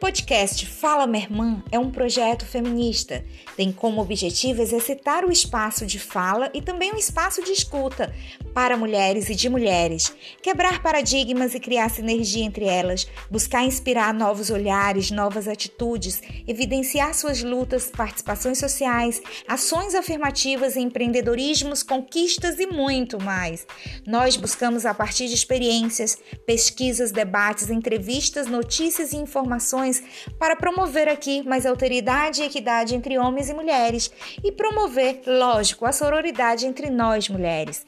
podcast 0.00 0.64
Fala 0.64 1.06
Minha 1.06 1.24
Irmã 1.24 1.62
é 1.70 1.78
um 1.78 1.90
projeto 1.90 2.46
feminista. 2.46 3.22
Tem 3.54 3.70
como 3.70 4.00
objetivo 4.00 4.62
exercitar 4.62 5.26
o 5.26 5.30
espaço 5.30 5.84
de 5.84 5.98
fala 5.98 6.50
e 6.54 6.62
também 6.62 6.90
um 6.90 6.96
espaço 6.96 7.44
de 7.44 7.52
escuta 7.52 8.10
para 8.52 8.76
mulheres 8.76 9.28
e 9.28 9.34
de 9.34 9.48
mulheres, 9.48 10.12
quebrar 10.42 10.82
paradigmas 10.82 11.54
e 11.54 11.60
criar 11.60 11.88
sinergia 11.90 12.44
entre 12.44 12.64
elas, 12.64 13.06
buscar 13.30 13.64
inspirar 13.64 14.12
novos 14.12 14.50
olhares, 14.50 15.10
novas 15.10 15.46
atitudes, 15.48 16.20
evidenciar 16.46 17.14
suas 17.14 17.42
lutas, 17.42 17.90
participações 17.90 18.58
sociais, 18.58 19.22
ações 19.46 19.94
afirmativas, 19.94 20.76
empreendedorismos, 20.76 21.82
conquistas 21.82 22.58
e 22.58 22.66
muito 22.66 23.22
mais. 23.22 23.66
Nós 24.06 24.36
buscamos 24.36 24.84
a 24.86 24.94
partir 24.94 25.28
de 25.28 25.34
experiências, 25.34 26.18
pesquisas, 26.46 27.12
debates, 27.12 27.70
entrevistas, 27.70 28.46
notícias 28.46 29.12
e 29.12 29.16
informações 29.16 30.02
para 30.38 30.56
promover 30.56 31.08
aqui 31.08 31.42
mais 31.46 31.66
alteridade 31.66 32.42
e 32.42 32.46
equidade 32.46 32.94
entre 32.94 33.18
homens 33.18 33.48
e 33.48 33.54
mulheres 33.54 34.10
e 34.42 34.52
promover, 34.52 35.22
lógico, 35.26 35.86
a 35.86 35.92
sororidade 35.92 36.66
entre 36.66 36.90
nós 36.90 37.28
mulheres. 37.28 37.84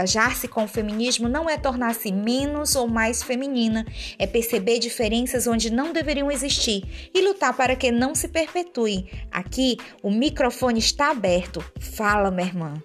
Engajar-se 0.00 0.48
com 0.48 0.64
o 0.64 0.68
feminismo 0.68 1.28
não 1.28 1.48
é 1.48 1.58
tornar-se 1.58 2.10
menos 2.10 2.74
ou 2.74 2.88
mais 2.88 3.22
feminina, 3.22 3.84
é 4.18 4.26
perceber 4.26 4.78
diferenças 4.78 5.46
onde 5.46 5.70
não 5.70 5.92
deveriam 5.92 6.30
existir 6.30 7.10
e 7.14 7.20
lutar 7.20 7.54
para 7.54 7.76
que 7.76 7.92
não 7.92 8.14
se 8.14 8.26
perpetuem. 8.26 9.10
Aqui 9.30 9.76
o 10.02 10.10
microfone 10.10 10.78
está 10.78 11.10
aberto. 11.10 11.62
Fala, 11.78 12.30
minha 12.30 12.46
irmã. 12.48 12.82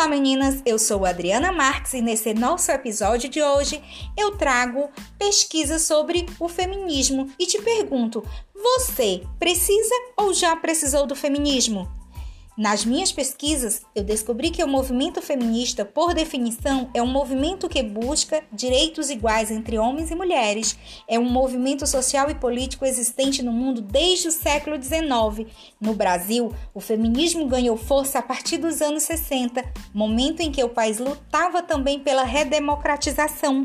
Olá 0.00 0.08
meninas, 0.08 0.62
eu 0.64 0.78
sou 0.78 1.04
Adriana 1.04 1.52
Marques 1.52 1.92
e 1.92 2.00
nesse 2.00 2.32
nosso 2.32 2.70
episódio 2.70 3.28
de 3.28 3.42
hoje 3.42 3.82
eu 4.16 4.34
trago 4.34 4.88
pesquisa 5.18 5.78
sobre 5.78 6.24
o 6.40 6.48
feminismo 6.48 7.30
e 7.38 7.44
te 7.44 7.60
pergunto: 7.60 8.24
você 8.54 9.22
precisa 9.38 9.94
ou 10.16 10.32
já 10.32 10.56
precisou 10.56 11.06
do 11.06 11.14
feminismo? 11.14 11.99
Nas 12.60 12.84
minhas 12.84 13.10
pesquisas, 13.10 13.86
eu 13.96 14.04
descobri 14.04 14.50
que 14.50 14.62
o 14.62 14.68
movimento 14.68 15.22
feminista, 15.22 15.82
por 15.82 16.12
definição, 16.12 16.90
é 16.92 17.02
um 17.02 17.06
movimento 17.06 17.70
que 17.70 17.82
busca 17.82 18.44
direitos 18.52 19.08
iguais 19.08 19.50
entre 19.50 19.78
homens 19.78 20.10
e 20.10 20.14
mulheres. 20.14 20.78
É 21.08 21.18
um 21.18 21.24
movimento 21.24 21.86
social 21.86 22.28
e 22.28 22.34
político 22.34 22.84
existente 22.84 23.42
no 23.42 23.50
mundo 23.50 23.80
desde 23.80 24.28
o 24.28 24.30
século 24.30 24.76
XIX. 24.76 25.50
No 25.80 25.94
Brasil, 25.94 26.52
o 26.74 26.80
feminismo 26.80 27.46
ganhou 27.46 27.78
força 27.78 28.18
a 28.18 28.22
partir 28.22 28.58
dos 28.58 28.82
anos 28.82 29.04
60, 29.04 29.64
momento 29.94 30.40
em 30.40 30.52
que 30.52 30.62
o 30.62 30.68
país 30.68 30.98
lutava 30.98 31.62
também 31.62 31.98
pela 31.98 32.24
redemocratização. 32.24 33.64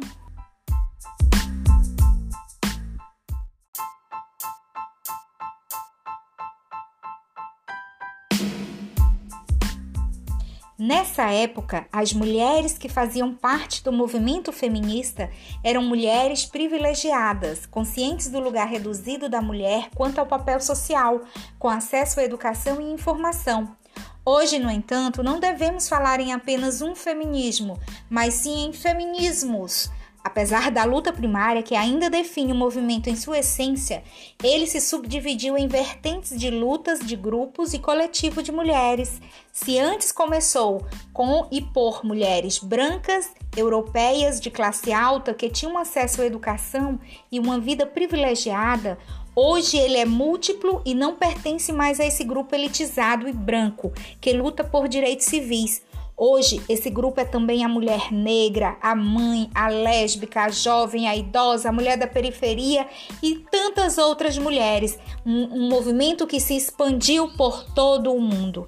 Nessa 10.88 11.32
época, 11.32 11.88
as 11.92 12.14
mulheres 12.14 12.78
que 12.78 12.88
faziam 12.88 13.34
parte 13.34 13.84
do 13.84 13.92
movimento 13.92 14.52
feminista 14.52 15.32
eram 15.64 15.82
mulheres 15.82 16.46
privilegiadas, 16.46 17.66
conscientes 17.66 18.30
do 18.30 18.40
lugar 18.40 18.68
reduzido 18.68 19.28
da 19.28 19.42
mulher 19.42 19.90
quanto 19.96 20.20
ao 20.20 20.28
papel 20.28 20.62
social, 20.62 21.22
com 21.58 21.68
acesso 21.68 22.20
à 22.20 22.24
educação 22.24 22.80
e 22.80 22.92
informação. 22.92 23.76
Hoje, 24.24 24.60
no 24.60 24.70
entanto, 24.70 25.24
não 25.24 25.40
devemos 25.40 25.90
falar 25.90 26.20
em 26.20 26.34
apenas 26.34 26.84
um 26.84 26.94
feminismo, 26.94 27.80
mas 28.08 28.36
sim 28.36 28.68
em 28.68 28.72
feminismos 28.72 29.90
Apesar 30.26 30.72
da 30.72 30.84
luta 30.86 31.14
primária 31.14 31.62
que 31.62 31.76
ainda 31.76 32.10
define 32.10 32.52
o 32.52 32.56
movimento 32.56 33.08
em 33.08 33.16
sua 33.16 33.38
essência, 33.38 34.04
ele 34.44 34.66
se 34.66 34.82
subdividiu 34.82 35.56
em 35.56 35.68
vertentes 35.68 36.36
de 36.36 36.50
lutas 36.50 37.00
de 37.00 37.16
grupos 37.16 37.76
e 37.76 37.80
coletivo 37.80 38.42
de 38.42 38.52
mulheres. 38.52 39.22
Se 39.54 39.78
antes 39.78 40.12
começou 40.12 40.84
com 41.14 41.48
e 41.52 41.62
por 41.62 42.04
mulheres 42.04 42.58
brancas, 42.58 43.30
europeias 43.56 44.42
de 44.42 44.50
classe 44.50 44.92
alta 44.92 45.32
que 45.32 45.48
tinham 45.48 45.78
acesso 45.78 46.24
à 46.24 46.26
educação 46.26 47.00
e 47.32 47.40
uma 47.40 47.60
vida 47.60 47.86
privilegiada, 47.86 48.98
Hoje 49.38 49.76
ele 49.76 49.98
é 49.98 50.06
múltiplo 50.06 50.82
e 50.86 50.96
não 50.96 51.14
pertence 51.14 51.74
mais 51.74 52.00
a 52.00 52.06
esse 52.06 52.24
grupo 52.24 52.56
elitizado 52.56 53.28
e 53.28 53.34
branco 53.34 53.92
que 54.22 54.32
luta 54.32 54.64
por 54.64 54.88
direitos 54.88 55.26
civis, 55.26 55.82
Hoje, 56.18 56.64
esse 56.70 56.90
grupo 56.90 57.20
é 57.20 57.26
também 57.26 57.66
a 57.66 57.68
mulher 57.68 58.10
negra, 58.10 58.78
a 58.82 58.96
mãe, 58.96 59.50
a 59.54 59.68
lésbica, 59.68 60.44
a 60.44 60.50
jovem, 60.50 61.10
a 61.10 61.16
idosa, 61.16 61.68
a 61.68 61.74
mulher 61.74 61.98
da 61.98 62.08
periferia 62.08 62.88
e 63.22 63.36
tantas 63.52 63.98
outras 63.98 64.38
mulheres. 64.38 64.98
Um, 65.26 65.66
um 65.66 65.70
movimento 65.70 66.26
que 66.26 66.40
se 66.40 66.56
expandiu 66.56 67.36
por 67.36 67.66
todo 67.74 68.14
o 68.14 68.22
mundo. 68.22 68.66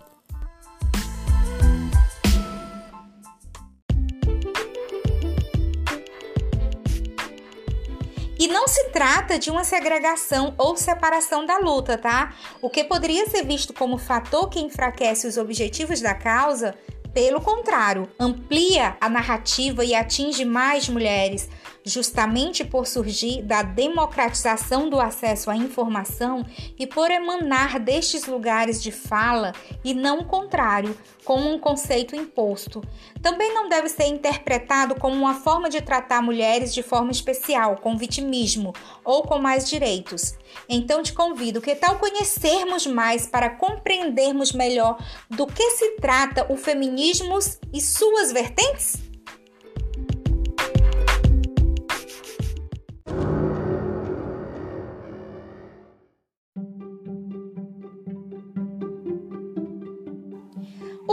E 8.37 8.47
não 8.49 8.67
se 8.67 8.89
trata 8.89 9.39
de 9.39 9.49
uma 9.49 9.63
segregação 9.63 10.53
ou 10.57 10.75
separação 10.75 11.45
da 11.45 11.57
luta, 11.59 11.97
tá? 11.97 12.35
O 12.61 12.69
que 12.69 12.83
poderia 12.83 13.25
ser 13.27 13.43
visto 13.43 13.73
como 13.73 13.97
fator 13.97 14.49
que 14.49 14.59
enfraquece 14.59 15.25
os 15.25 15.37
objetivos 15.37 16.01
da 16.01 16.13
causa 16.13 16.75
pelo 17.17 17.41
contrário, 17.41 18.07
amplia 18.19 18.95
a 19.01 19.09
narrativa 19.09 19.83
e 19.83 19.95
atinge 19.95 20.45
mais 20.45 20.87
mulheres, 20.87 21.49
justamente 21.87 22.65
por 22.65 22.85
surgir 22.85 23.41
da 23.41 23.63
democratização 23.63 24.89
do 24.89 24.99
acesso 24.99 25.49
à 25.49 25.55
informação 25.55 26.45
e 26.77 26.85
por 26.85 27.09
emanar 27.09 27.79
destes 27.79 28.25
lugares 28.25 28.81
de 28.81 28.91
fala 28.91 29.53
e 29.83 29.93
não 29.93 30.19
o 30.19 30.25
contrário, 30.25 30.97
como 31.23 31.49
um 31.49 31.59
conceito 31.59 32.15
imposto. 32.15 32.81
Também 33.21 33.53
não 33.53 33.67
deve 33.67 33.89
ser 33.89 34.05
interpretado 34.05 34.95
como 34.95 35.15
uma 35.15 35.33
forma 35.33 35.69
de 35.69 35.81
tratar 35.81 36.21
mulheres 36.21 36.73
de 36.73 36.83
forma 36.83 37.11
especial, 37.11 37.77
com 37.77 37.97
vitimismo 37.97 38.73
ou 39.03 39.23
com 39.23 39.37
mais 39.39 39.69
direitos. 39.69 40.35
Então 40.69 41.03
te 41.03 41.13
convido, 41.13 41.61
que 41.61 41.75
tal 41.75 41.99
conhecermos 41.99 42.85
mais 42.85 43.27
para 43.27 43.49
compreendermos 43.49 44.51
melhor 44.51 44.97
do 45.29 45.45
que 45.47 45.71
se 45.71 45.97
trata 45.97 46.45
o 46.49 46.57
feminismo 46.57 47.37
e 47.73 47.81
suas 47.81 48.31
vertentes? 48.31 49.06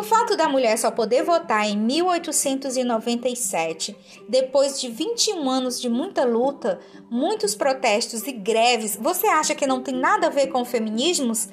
Fato 0.04 0.36
da 0.36 0.48
mulher 0.48 0.78
só 0.78 0.90
poder 0.90 1.22
votar 1.24 1.66
em 1.66 1.76
1897, 1.76 3.94
depois 4.28 4.80
de 4.80 4.88
21 4.88 5.50
anos 5.50 5.80
de 5.80 5.88
muita 5.88 6.24
luta, 6.24 6.80
muitos 7.10 7.54
protestos 7.54 8.26
e 8.26 8.32
greves, 8.32 8.98
você 9.00 9.26
acha 9.26 9.54
que 9.54 9.66
não 9.66 9.82
tem 9.82 9.94
nada 9.94 10.28
a 10.28 10.30
ver 10.30 10.46
com 10.48 10.64
feminismos? 10.64 11.48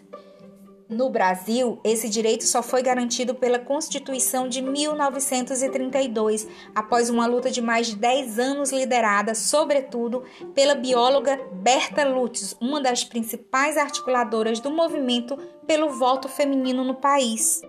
No 0.91 1.09
Brasil, 1.09 1.79
esse 1.85 2.09
direito 2.09 2.44
só 2.44 2.61
foi 2.61 2.81
garantido 2.81 3.34
pela 3.34 3.57
Constituição 3.57 4.50
de 4.50 4.61
1932, 4.61 6.45
após 6.75 7.09
uma 7.09 7.25
luta 7.25 7.50
de 7.50 7.61
mais 7.61 7.88
de 7.88 7.95
10 7.95 8.38
anos 8.38 8.73
liderada, 8.73 9.34
sobretudo, 9.34 10.22
pela 10.53 10.75
bióloga 10.75 11.40
Berta 11.53 12.03
Lutz, 12.03 12.57
uma 12.59 12.81
das 12.81 13.06
principais 13.06 13.78
articuladoras 13.78 14.59
do 14.59 14.69
movimento 14.69 15.38
pelo 15.66 15.91
voto 15.91 16.28
feminino 16.28 16.84
no 16.84 16.96
país. 16.96 17.61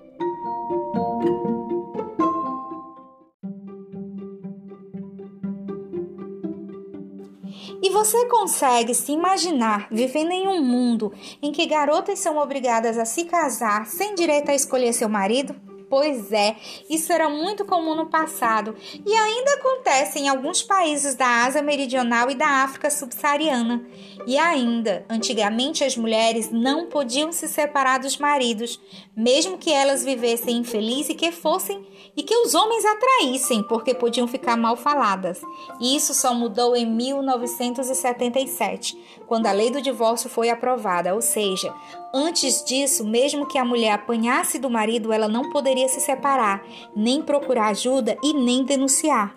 Você 7.93 8.27
consegue 8.27 8.95
se 8.95 9.13
imaginar 9.13 9.87
vivendo 9.91 10.33
em 10.33 10.49
um 10.49 10.63
mundo 10.63 11.13
em 11.43 11.53
que 11.53 11.67
garotas 11.67 12.19
são 12.19 12.39
obrigadas 12.39 12.99
a 12.99 13.05
se 13.05 13.25
casar 13.25 13.87
sem 13.87 14.15
direito 14.15 14.51
a 14.51 14.55
escolher 14.55 14.93
seu 14.93 15.09
marido? 15.09 15.72
Pois 15.93 16.33
é, 16.33 16.57
isso 16.89 17.13
era 17.13 17.29
muito 17.29 17.67
comum 17.67 17.95
no 17.95 18.07
passado 18.07 18.75
e 19.05 19.15
ainda 19.15 19.57
acontece 19.57 20.19
em 20.19 20.27
alguns 20.27 20.63
países 20.63 21.15
da 21.15 21.45
Ásia 21.45 21.61
Meridional 21.61 22.31
e 22.31 22.35
da 22.35 22.65
África 22.65 22.89
subsaariana. 22.89 23.85
E 24.27 24.39
ainda, 24.39 25.05
antigamente 25.07 25.85
as 25.85 25.95
mulheres 25.95 26.51
não 26.51 26.87
podiam 26.87 27.31
se 27.31 27.47
separar 27.47 27.99
dos 27.99 28.17
maridos, 28.17 28.81
mesmo 29.15 29.59
que 29.59 29.71
elas 29.71 30.03
vivessem 30.03 30.57
infelizes 30.57 31.11
e 31.11 31.15
que 31.15 31.31
fossem 31.31 31.87
e 32.17 32.23
que 32.23 32.39
os 32.39 32.55
homens 32.55 32.87
atraíssem, 32.87 33.63
porque 33.63 33.93
podiam 33.93 34.27
ficar 34.27 34.57
mal 34.57 34.77
faladas. 34.77 35.43
E 35.79 35.95
isso 35.95 36.15
só 36.15 36.33
mudou 36.33 36.75
em 36.75 36.87
1977, 36.87 38.97
quando 39.27 39.47
a 39.47 39.53
lei 39.53 39.71
do 39.71 39.83
divórcio 39.83 40.31
foi 40.31 40.49
aprovada, 40.49 41.15
ou 41.15 41.21
seja, 41.21 41.71
antes 42.13 42.65
disso, 42.65 43.05
mesmo 43.05 43.47
que 43.47 43.59
a 43.59 43.65
mulher 43.65 43.93
apanhasse 43.93 44.59
do 44.59 44.69
marido, 44.69 45.13
ela 45.13 45.29
não 45.29 45.51
poderia 45.51 45.89
se 45.89 46.01
separar, 46.01 46.63
nem 46.95 47.23
procurar 47.23 47.69
ajuda 47.69 48.17
e 48.23 48.35
nem 48.35 48.65
denunciar. 48.65 49.37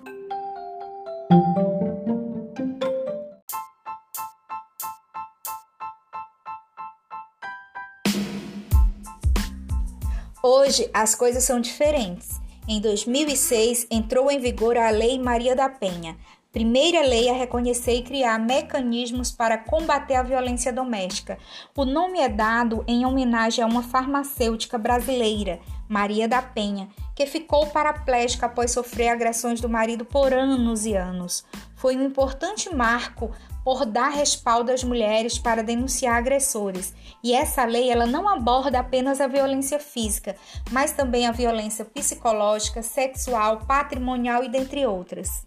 Hoje 10.44 10.89
as 10.94 11.16
coisas 11.16 11.44
são 11.44 11.60
diferentes. 11.60 12.39
Em 12.68 12.81
2006 12.81 13.88
entrou 13.92 14.30
em 14.31 14.39
vigor 14.39 14.75
a 14.78 14.89
Lei 14.89 15.19
Maria 15.19 15.56
da 15.56 15.69
Penha, 15.69 16.18
primeira 16.56 17.02
lei 17.02 17.30
a 17.30 17.34
reconhecer 17.34 17.96
e 17.96 18.02
criar 18.02 18.40
mecanismos 18.40 19.30
para 19.30 19.57
combater 19.57 20.16
a 20.16 20.24
violência 20.24 20.72
doméstica. 20.72 21.38
O 21.75 21.84
nome 21.84 22.22
é 22.22 22.30
dado 22.30 22.81
em 22.88 23.06
homenagem 23.06 23.62
a 23.62 23.68
uma 23.68 23.84
farmacêutica 23.84 24.78
brasileira, 24.78 25.60
Maria 25.90 26.30
da 26.30 26.42
Penha, 26.42 26.88
que 27.13 27.25
ficou 27.25 27.68
paraplégica 27.68 28.46
após 28.46 28.72
sofrer 28.72 29.10
agressões 29.10 29.60
do 29.60 29.68
marido 29.68 30.06
por 30.06 30.31
anos 30.31 30.86
e 30.86 30.96
anos. 30.96 31.44
Foi 31.75 31.98
um 31.98 32.04
importante 32.06 32.74
marco 32.74 33.34
por 33.62 33.86
dar 33.86 34.12
respaldo 34.12 34.72
às 34.72 34.81
mulheres 34.81 35.38
para 35.38 35.62
denunciar 35.62 36.16
agressores. 36.16 36.94
E 37.22 37.34
essa 37.34 37.66
lei 37.66 37.92
ela 37.92 38.06
não 38.06 38.30
aborda 38.30 38.80
apenas 38.80 39.19
a 39.19 39.28
violência 39.28 39.78
física, 39.78 40.38
mas 40.72 40.94
também 40.94 41.28
a 41.28 41.34
violência 41.34 41.84
psicológica, 41.84 42.81
sexual, 42.81 43.60
patrimonial 43.68 44.42
e 44.42 44.48
dentre 44.48 44.86
outras. 44.86 45.46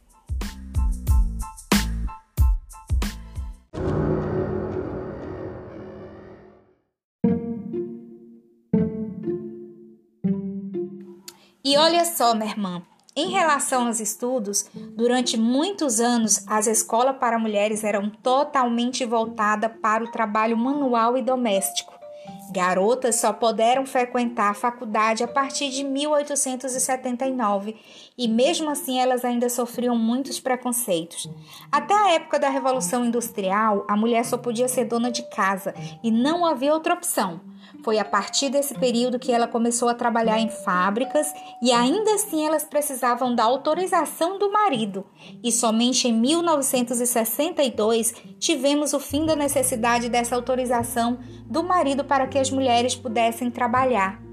E 11.69 11.77
olha 11.77 12.03
só, 12.03 12.35
minha 12.35 12.51
irmã, 12.51 12.83
em 13.15 13.29
relação 13.29 13.89
aos 13.89 14.01
estudos, 14.01 14.71
durante 14.97 15.37
muitos 15.37 16.01
anos 16.01 16.43
as 16.49 16.67
escolas 16.67 17.19
para 17.19 17.39
mulheres 17.39 17.85
eram 17.85 18.09
totalmente 18.09 19.05
voltadas 19.05 19.71
para 19.83 20.03
o 20.03 20.11
trabalho 20.11 20.57
manual 20.57 21.19
e 21.19 21.21
doméstico. 21.21 21.93
Garotas 22.51 23.17
só 23.17 23.35
puderam 23.35 23.85
frequentar 23.85 24.53
a 24.53 24.55
faculdade 24.55 25.23
a 25.23 25.29
partir 25.29 25.69
de 25.69 25.85
1879 25.85 27.77
e, 28.17 28.27
mesmo 28.27 28.71
assim, 28.71 28.99
elas 28.99 29.23
ainda 29.23 29.51
sofriam 29.51 29.95
muitos 29.95 30.41
preconceitos. 30.41 31.29
Até 31.71 31.93
a 31.93 32.13
época 32.13 32.39
da 32.39 32.49
Revolução 32.49 33.05
Industrial, 33.05 33.85
a 33.87 33.95
mulher 33.95 34.25
só 34.25 34.39
podia 34.39 34.69
ser 34.69 34.87
dona 34.87 35.11
de 35.11 35.23
casa 35.29 35.75
e 36.03 36.11
não 36.11 36.47
havia 36.47 36.73
outra 36.73 36.95
opção. 36.95 37.43
Foi 37.83 37.99
a 37.99 38.05
partir 38.05 38.51
desse 38.51 38.75
período 38.75 39.19
que 39.19 39.33
ela 39.33 39.47
começou 39.47 39.89
a 39.89 39.95
trabalhar 39.95 40.39
em 40.39 40.49
fábricas 40.49 41.33
e 41.63 41.73
ainda 41.73 42.15
assim 42.15 42.47
elas 42.47 42.65
precisavam 42.65 43.35
da 43.35 43.45
autorização 43.45 44.39
do 44.39 44.53
marido. 44.53 45.07
E 45.43 45.51
somente 45.51 46.09
em 46.09 46.13
1962 46.13 48.15
tivemos 48.39 48.93
o 48.93 49.01
fim 49.01 49.27
da 49.27 49.37
necessidade 49.37 50.09
dessa 50.09 50.37
autorização 50.37 51.19
do 51.47 51.63
marido 51.63 52.05
para 52.05 52.27
que 52.27 52.39
as 52.39 52.51
mulheres 52.51 52.95
pudessem 52.95 53.51
trabalhar. 53.51 54.28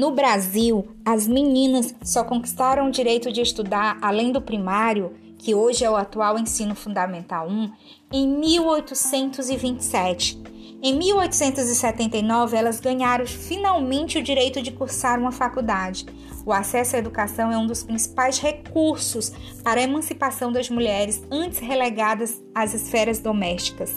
No 0.00 0.10
Brasil, 0.12 0.88
as 1.04 1.28
meninas 1.28 1.94
só 2.02 2.24
conquistaram 2.24 2.88
o 2.88 2.90
direito 2.90 3.30
de 3.30 3.42
estudar 3.42 3.98
além 4.00 4.32
do 4.32 4.40
primário, 4.40 5.12
que 5.36 5.54
hoje 5.54 5.84
é 5.84 5.90
o 5.90 5.96
atual 5.96 6.38
ensino 6.38 6.74
fundamental 6.74 7.46
1, 7.46 7.70
em 8.10 8.26
1827. 8.26 10.40
Em 10.82 10.96
1879, 10.96 12.56
elas 12.56 12.80
ganharam 12.80 13.26
finalmente 13.26 14.16
o 14.16 14.22
direito 14.22 14.62
de 14.62 14.72
cursar 14.72 15.20
uma 15.20 15.32
faculdade. 15.32 16.06
O 16.46 16.52
acesso 16.54 16.96
à 16.96 16.98
educação 16.98 17.52
é 17.52 17.58
um 17.58 17.66
dos 17.66 17.82
principais 17.82 18.38
recursos 18.38 19.30
para 19.62 19.80
a 19.80 19.84
emancipação 19.84 20.50
das 20.50 20.70
mulheres 20.70 21.22
antes 21.30 21.58
relegadas 21.58 22.42
às 22.54 22.72
esferas 22.72 23.18
domésticas. 23.18 23.94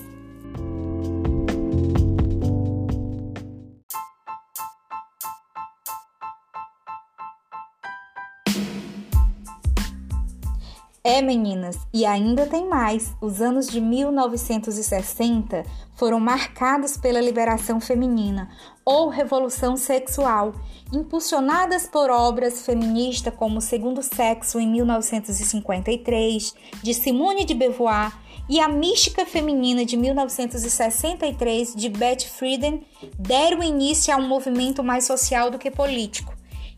É, 11.05 11.21
meninas, 11.21 11.77
e 11.93 12.05
ainda 12.05 12.45
tem 12.45 12.65
mais. 12.65 13.13
Os 13.19 13.41
anos 13.41 13.67
de 13.67 13.81
1960 13.81 15.65
foram 15.97 16.17
marcados 16.17 16.95
pela 16.95 17.19
liberação 17.19 17.81
feminina 17.81 18.49
ou 18.85 19.09
revolução 19.09 19.75
sexual, 19.75 20.53
impulsionadas 20.93 21.87
por 21.87 22.09
obras 22.09 22.65
feministas 22.65 23.33
como 23.35 23.59
Segundo 23.59 24.01
Sexo 24.01 24.57
em 24.61 24.71
1953, 24.71 26.55
de 26.81 26.93
Simone 26.93 27.43
de 27.43 27.53
Beauvoir, 27.53 28.17
e 28.47 28.61
A 28.61 28.69
Mística 28.69 29.25
Feminina 29.25 29.83
de 29.83 29.97
1963 29.97 31.75
de 31.75 31.89
Beth 31.89 32.21
Friedan 32.21 32.79
deram 33.19 33.61
início 33.61 34.13
a 34.13 34.17
um 34.17 34.27
movimento 34.27 34.81
mais 34.81 35.05
social 35.05 35.51
do 35.51 35.59
que 35.59 35.69
político. 35.69 36.33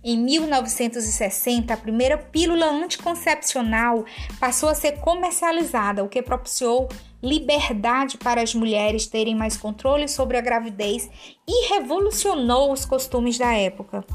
Em 0.07 0.15
1960, 0.17 1.73
a 1.73 1.77
primeira 1.77 2.15
pílula 2.15 2.67
anticoncepcional 2.67 4.05
passou 4.39 4.69
a 4.69 4.75
ser 4.75 4.99
comercializada, 4.99 6.03
o 6.03 6.07
que 6.07 6.21
propiciou 6.21 6.87
liberdade 7.23 8.15
para 8.15 8.39
as 8.39 8.53
mulheres 8.53 9.07
terem 9.07 9.33
mais 9.33 9.57
controle 9.57 10.07
sobre 10.07 10.37
a 10.37 10.41
gravidez 10.41 11.09
e 11.47 11.69
revolucionou 11.73 12.71
os 12.71 12.85
costumes 12.85 13.39
da 13.39 13.51
época. 13.53 14.05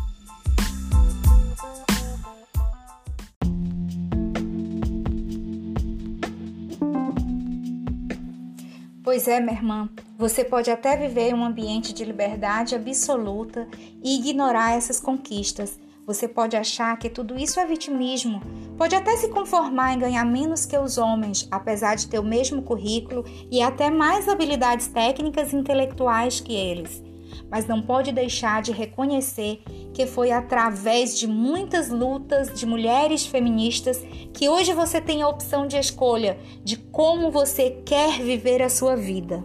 Pois 9.10 9.26
é, 9.26 9.40
minha 9.40 9.56
irmã, 9.56 9.88
você 10.16 10.44
pode 10.44 10.70
até 10.70 10.96
viver 10.96 11.30
em 11.30 11.34
um 11.34 11.44
ambiente 11.44 11.92
de 11.92 12.04
liberdade 12.04 12.76
absoluta 12.76 13.66
e 14.04 14.14
ignorar 14.14 14.76
essas 14.76 15.00
conquistas. 15.00 15.80
Você 16.06 16.28
pode 16.28 16.56
achar 16.56 16.96
que 16.96 17.10
tudo 17.10 17.36
isso 17.36 17.58
é 17.58 17.66
vitimismo, 17.66 18.40
pode 18.78 18.94
até 18.94 19.16
se 19.16 19.26
conformar 19.26 19.94
em 19.94 19.98
ganhar 19.98 20.24
menos 20.24 20.64
que 20.64 20.78
os 20.78 20.96
homens, 20.96 21.48
apesar 21.50 21.96
de 21.96 22.06
ter 22.06 22.20
o 22.20 22.24
mesmo 22.24 22.62
currículo 22.62 23.24
e 23.50 23.60
até 23.60 23.90
mais 23.90 24.28
habilidades 24.28 24.86
técnicas 24.86 25.52
e 25.52 25.56
intelectuais 25.56 26.38
que 26.38 26.54
eles 26.54 27.02
mas 27.50 27.66
não 27.66 27.82
pode 27.82 28.12
deixar 28.12 28.62
de 28.62 28.72
reconhecer 28.72 29.62
que 29.92 30.06
foi 30.06 30.30
através 30.30 31.18
de 31.18 31.26
muitas 31.26 31.90
lutas 31.90 32.58
de 32.58 32.66
mulheres 32.66 33.26
feministas 33.26 34.02
que 34.32 34.48
hoje 34.48 34.72
você 34.72 35.00
tem 35.00 35.22
a 35.22 35.28
opção 35.28 35.66
de 35.66 35.76
escolha 35.76 36.38
de 36.64 36.76
como 36.76 37.30
você 37.30 37.82
quer 37.84 38.20
viver 38.20 38.62
a 38.62 38.68
sua 38.68 38.96
vida. 38.96 39.44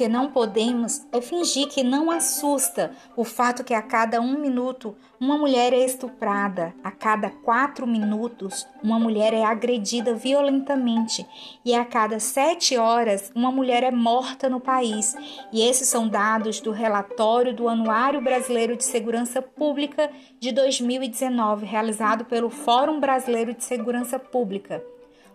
Que 0.00 0.08
não 0.08 0.30
podemos 0.30 1.06
é 1.12 1.20
fingir 1.20 1.68
que 1.68 1.82
não 1.82 2.10
assusta 2.10 2.90
o 3.14 3.22
fato 3.22 3.62
que 3.62 3.74
a 3.74 3.82
cada 3.82 4.18
um 4.18 4.40
minuto 4.40 4.96
uma 5.20 5.36
mulher 5.36 5.74
é 5.74 5.84
estuprada, 5.84 6.72
a 6.82 6.90
cada 6.90 7.28
quatro 7.28 7.86
minutos 7.86 8.66
uma 8.82 8.98
mulher 8.98 9.34
é 9.34 9.44
agredida 9.44 10.14
violentamente 10.14 11.26
e 11.62 11.74
a 11.74 11.84
cada 11.84 12.18
sete 12.18 12.78
horas 12.78 13.30
uma 13.34 13.52
mulher 13.52 13.82
é 13.82 13.90
morta 13.90 14.48
no 14.48 14.58
país. 14.58 15.14
E 15.52 15.60
esses 15.60 15.86
são 15.86 16.08
dados 16.08 16.60
do 16.60 16.70
relatório 16.70 17.54
do 17.54 17.68
Anuário 17.68 18.22
Brasileiro 18.22 18.76
de 18.76 18.84
Segurança 18.84 19.42
Pública 19.42 20.10
de 20.38 20.50
2019, 20.50 21.66
realizado 21.66 22.24
pelo 22.24 22.48
Fórum 22.48 22.98
Brasileiro 22.98 23.52
de 23.52 23.64
Segurança 23.64 24.18
Pública. 24.18 24.82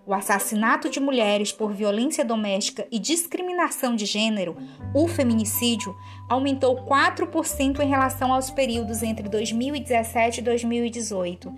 O 0.05 0.13
assassinato 0.13 0.89
de 0.89 1.00
mulheres 1.00 1.51
por 1.51 1.74
violência 1.74 2.24
doméstica 2.24 2.88
e 2.91 3.00
discriminação 3.00 3.95
de 3.95 4.05
gênero, 4.05 4.55
o 4.93 5.07
feminicídio, 5.07 5.95
aumentou 6.29 6.85
4% 6.85 7.79
em 7.79 7.88
relação 7.88 8.31
aos 8.31 8.51
períodos 8.51 9.01
entre 9.01 9.27
2017 9.27 10.39
e 10.39 10.43
2018. 10.43 11.53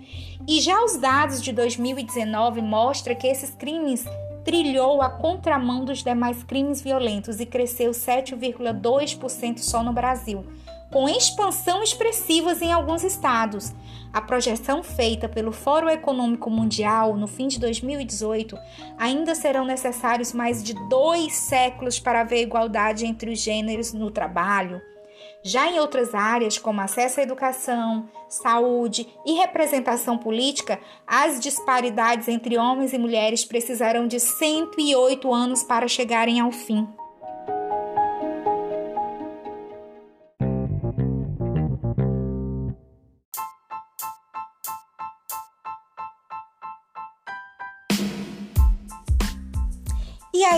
E 0.46 0.60
já 0.60 0.82
os 0.82 0.96
dados 0.96 1.42
de 1.42 1.52
2019 1.52 2.62
mostram 2.62 3.14
que 3.14 3.26
esses 3.26 3.50
crimes 3.50 4.06
trilhou 4.44 5.02
a 5.02 5.10
contramão 5.10 5.84
dos 5.84 6.02
demais 6.02 6.42
crimes 6.42 6.80
violentos 6.80 7.38
e 7.38 7.44
cresceu 7.44 7.90
7,2% 7.90 9.58
só 9.58 9.82
no 9.82 9.92
Brasil, 9.92 10.42
com 10.90 11.08
expansão 11.08 11.82
expressivas 11.82 12.62
em 12.62 12.72
alguns 12.72 13.04
estados. 13.04 13.72
A 14.12 14.22
projeção 14.22 14.82
feita 14.82 15.28
pelo 15.28 15.52
Fórum 15.52 15.90
Econômico 15.90 16.48
Mundial 16.48 17.16
no 17.16 17.26
fim 17.26 17.46
de 17.46 17.60
2018 17.60 18.56
ainda 18.98 19.34
serão 19.34 19.64
necessários 19.64 20.32
mais 20.32 20.62
de 20.62 20.74
dois 20.88 21.34
séculos 21.34 21.98
para 21.98 22.22
haver 22.22 22.42
igualdade 22.42 23.04
entre 23.04 23.30
os 23.30 23.38
gêneros 23.38 23.92
no 23.92 24.10
trabalho. 24.10 24.80
Já 25.42 25.70
em 25.70 25.78
outras 25.78 26.14
áreas, 26.14 26.58
como 26.58 26.80
acesso 26.80 27.20
à 27.20 27.22
educação, 27.22 28.08
saúde 28.28 29.06
e 29.24 29.34
representação 29.34 30.18
política, 30.18 30.80
as 31.06 31.38
disparidades 31.38 32.28
entre 32.28 32.58
homens 32.58 32.92
e 32.92 32.98
mulheres 32.98 33.44
precisarão 33.44 34.06
de 34.06 34.18
108 34.18 35.32
anos 35.32 35.62
para 35.62 35.86
chegarem 35.86 36.40
ao 36.40 36.50
fim. 36.50 36.88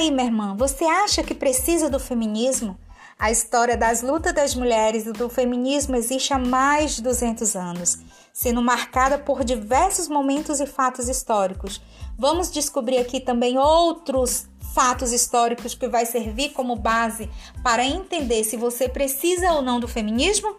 Aí, 0.00 0.10
minha 0.10 0.26
irmã, 0.26 0.56
você 0.56 0.84
acha 0.84 1.22
que 1.22 1.34
precisa 1.34 1.90
do 1.90 2.00
feminismo? 2.00 2.78
A 3.18 3.30
história 3.30 3.76
das 3.76 4.00
lutas 4.00 4.32
das 4.32 4.54
mulheres 4.54 5.06
e 5.06 5.12
do 5.12 5.28
feminismo 5.28 5.94
existe 5.94 6.32
há 6.32 6.38
mais 6.38 6.96
de 6.96 7.02
200 7.02 7.54
anos, 7.54 7.98
sendo 8.32 8.62
marcada 8.62 9.18
por 9.18 9.44
diversos 9.44 10.08
momentos 10.08 10.58
e 10.58 10.66
fatos 10.66 11.06
históricos. 11.06 11.82
Vamos 12.18 12.50
descobrir 12.50 12.96
aqui 12.96 13.20
também 13.20 13.58
outros 13.58 14.48
fatos 14.74 15.12
históricos 15.12 15.74
que 15.74 15.86
vai 15.86 16.06
servir 16.06 16.50
como 16.50 16.76
base 16.76 17.28
para 17.62 17.84
entender 17.84 18.42
se 18.44 18.56
você 18.56 18.88
precisa 18.88 19.52
ou 19.52 19.60
não 19.60 19.78
do 19.78 19.86
feminismo? 19.86 20.56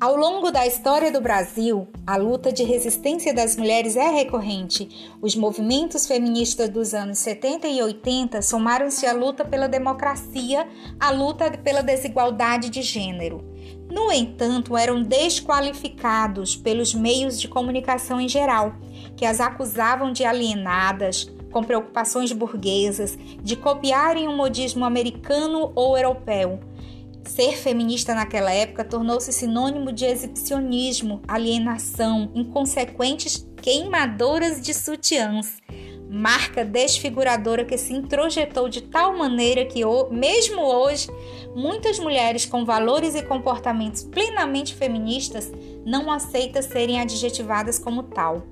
Ao 0.00 0.14
longo 0.14 0.52
da 0.52 0.64
história 0.64 1.10
do 1.10 1.20
Brasil, 1.20 1.88
a 2.06 2.16
luta 2.16 2.52
de 2.52 2.62
resistência 2.62 3.34
das 3.34 3.56
mulheres 3.56 3.96
é 3.96 4.08
recorrente. 4.08 5.12
Os 5.20 5.34
movimentos 5.34 6.06
feministas 6.06 6.68
dos 6.68 6.94
anos 6.94 7.18
70 7.18 7.66
e 7.66 7.82
80 7.82 8.40
somaram-se 8.40 9.04
à 9.06 9.12
luta 9.12 9.44
pela 9.44 9.66
democracia, 9.66 10.68
à 11.00 11.10
luta 11.10 11.50
pela 11.50 11.82
desigualdade 11.82 12.70
de 12.70 12.80
gênero. 12.80 13.44
No 13.90 14.12
entanto, 14.12 14.76
eram 14.76 15.02
desqualificados 15.02 16.54
pelos 16.54 16.94
meios 16.94 17.40
de 17.40 17.48
comunicação 17.48 18.20
em 18.20 18.28
geral, 18.28 18.74
que 19.16 19.26
as 19.26 19.40
acusavam 19.40 20.12
de 20.12 20.24
alienadas, 20.24 21.28
com 21.50 21.64
preocupações 21.64 22.30
burguesas, 22.30 23.18
de 23.42 23.56
copiarem 23.56 24.28
um 24.28 24.36
modismo 24.36 24.84
americano 24.84 25.72
ou 25.74 25.98
europeu 25.98 26.60
Ser 27.24 27.56
feminista 27.56 28.14
naquela 28.14 28.52
época 28.52 28.84
tornou-se 28.84 29.32
sinônimo 29.32 29.92
de 29.92 30.04
exibicionismo, 30.04 31.20
alienação, 31.28 32.30
inconsequentes 32.34 33.46
queimadoras 33.60 34.60
de 34.60 34.72
sutiãs, 34.72 35.58
marca 36.08 36.64
desfiguradora 36.64 37.64
que 37.64 37.76
se 37.76 37.92
introjetou 37.92 38.68
de 38.68 38.82
tal 38.82 39.16
maneira 39.16 39.64
que, 39.66 39.82
mesmo 40.10 40.62
hoje, 40.62 41.08
muitas 41.54 41.98
mulheres 41.98 42.46
com 42.46 42.64
valores 42.64 43.14
e 43.14 43.22
comportamentos 43.22 44.02
plenamente 44.04 44.74
feministas 44.74 45.52
não 45.84 46.10
aceitam 46.10 46.62
serem 46.62 47.00
adjetivadas 47.00 47.78
como 47.78 48.04
tal. 48.04 48.42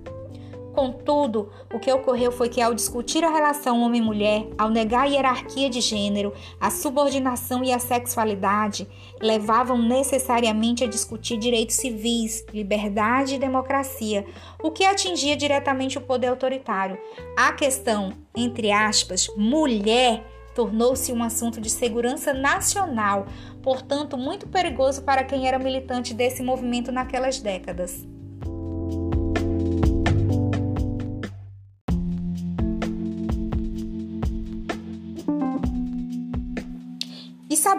Contudo, 0.77 1.51
o 1.73 1.79
que 1.81 1.91
ocorreu 1.91 2.31
foi 2.31 2.51
que, 2.51 2.61
ao 2.61 2.75
discutir 2.75 3.25
a 3.25 3.31
relação 3.31 3.81
homem-mulher, 3.81 4.47
ao 4.59 4.69
negar 4.69 5.05
a 5.05 5.07
hierarquia 5.07 5.71
de 5.71 5.81
gênero, 5.81 6.35
a 6.61 6.71
subordinação 6.71 7.65
e 7.65 7.73
a 7.73 7.79
sexualidade, 7.79 8.87
levavam 9.19 9.81
necessariamente 9.81 10.85
a 10.85 10.87
discutir 10.87 11.39
direitos 11.39 11.77
civis, 11.77 12.45
liberdade 12.53 13.37
e 13.37 13.39
democracia, 13.39 14.27
o 14.63 14.71
que 14.71 14.85
atingia 14.85 15.35
diretamente 15.35 15.97
o 15.97 16.03
poder 16.03 16.27
autoritário. 16.27 16.99
A 17.35 17.55
questão, 17.55 18.13
entre 18.37 18.71
aspas, 18.71 19.29
mulher 19.35 20.27
tornou-se 20.55 21.11
um 21.11 21.23
assunto 21.23 21.59
de 21.59 21.71
segurança 21.71 22.35
nacional, 22.35 23.25
portanto, 23.63 24.19
muito 24.19 24.47
perigoso 24.47 25.03
para 25.05 25.25
quem 25.25 25.49
era 25.49 25.59
militante 25.59 26.13
desse 26.13 26.43
movimento 26.43 26.93
naquelas 26.93 27.41
décadas. 27.41 28.07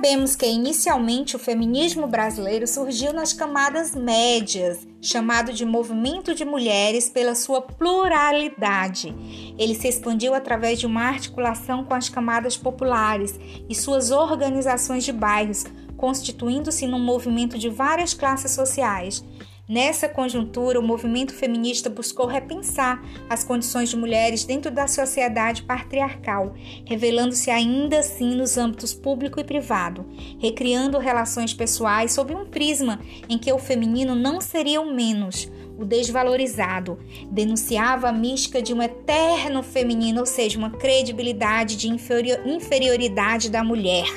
Sabemos 0.07 0.37
que 0.37 0.45
inicialmente 0.45 1.35
o 1.35 1.39
feminismo 1.39 2.07
brasileiro 2.07 2.65
surgiu 2.65 3.11
nas 3.11 3.33
camadas 3.33 3.93
médias, 3.93 4.87
chamado 5.01 5.51
de 5.51 5.65
movimento 5.65 6.33
de 6.33 6.45
mulheres 6.45 7.09
pela 7.09 7.35
sua 7.35 7.61
pluralidade. 7.61 9.13
Ele 9.59 9.75
se 9.75 9.89
expandiu 9.89 10.33
através 10.33 10.79
de 10.79 10.85
uma 10.85 11.01
articulação 11.01 11.83
com 11.83 11.93
as 11.93 12.07
camadas 12.07 12.55
populares 12.55 13.37
e 13.67 13.75
suas 13.75 14.09
organizações 14.09 15.03
de 15.03 15.11
bairros, 15.11 15.65
constituindo-se 15.97 16.87
num 16.87 17.03
movimento 17.03 17.57
de 17.57 17.67
várias 17.67 18.13
classes 18.13 18.51
sociais. 18.51 19.21
Nessa 19.69 20.07
conjuntura, 20.07 20.79
o 20.79 20.83
movimento 20.83 21.33
feminista 21.33 21.89
buscou 21.89 22.25
repensar 22.25 23.03
as 23.29 23.43
condições 23.43 23.89
de 23.89 23.97
mulheres 23.97 24.45
dentro 24.45 24.71
da 24.71 24.88
sociedade 24.88 25.63
patriarcal, 25.63 26.55
revelando-se 26.86 27.51
ainda 27.51 28.00
assim 28.00 28.33
nos 28.33 28.57
âmbitos 28.57 28.93
público 28.93 29.41
e 29.41 29.43
privado, 29.43 30.05
recriando 30.39 30.97
relações 30.97 31.53
pessoais 31.53 32.13
sob 32.13 32.33
um 32.33 32.45
prisma 32.45 33.01
em 33.27 33.38
que 33.38 33.51
o 33.51 33.59
feminino 33.59 34.15
não 34.15 34.39
seria 34.39 34.79
o 34.79 34.95
menos, 34.95 35.51
o 35.77 35.83
desvalorizado, 35.83 36.97
denunciava 37.29 38.07
a 38.07 38.13
mística 38.13 38.62
de 38.62 38.74
um 38.74 38.81
eterno 38.81 39.62
feminino, 39.62 40.21
ou 40.21 40.25
seja, 40.25 40.57
uma 40.57 40.71
credibilidade 40.71 41.75
de 41.75 41.89
inferioridade 41.89 43.50
da 43.50 43.65
mulher, 43.65 44.07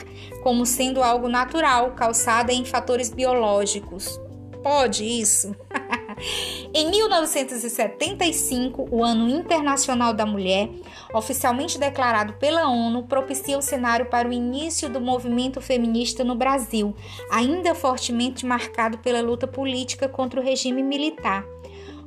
como 0.45 0.65
sendo 0.65 1.03
algo 1.03 1.29
natural, 1.29 1.91
calçada 1.97 2.53
em 2.53 2.65
fatores 2.65 3.11
biológicos. 3.11 4.30
Pode 4.63 5.05
isso? 5.05 5.57
em 6.75 6.91
1975, 6.91 8.89
o 8.91 9.03
Ano 9.03 9.29
Internacional 9.29 10.13
da 10.13 10.27
Mulher, 10.27 10.69
oficialmente 11.15 11.79
declarado 11.79 12.35
pela 12.35 12.69
ONU, 12.69 13.05
propicia 13.05 13.57
o 13.59 13.63
cenário 13.63 14.07
para 14.07 14.29
o 14.29 14.33
início 14.33 14.89
do 14.89 15.01
movimento 15.01 15.61
feminista 15.61 16.23
no 16.23 16.35
Brasil, 16.35 16.95
ainda 17.31 17.75
fortemente 17.75 18.45
marcado 18.45 18.99
pela 18.99 19.21
luta 19.21 19.47
política 19.47 20.09
contra 20.09 20.41
o 20.41 20.45
regime 20.45 20.83
militar 20.83 21.45